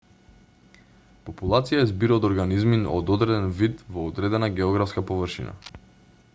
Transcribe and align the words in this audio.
популација 1.27 1.81
е 1.81 1.89
збир 1.91 2.13
од 2.15 2.25
огранизми 2.31 2.79
од 2.95 3.13
одреден 3.17 3.47
вид 3.61 3.87
во 3.99 4.09
одредена 4.13 4.53
географска 4.59 5.09
површина 5.13 5.59